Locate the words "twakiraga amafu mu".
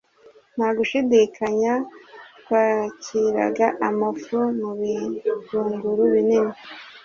2.39-4.71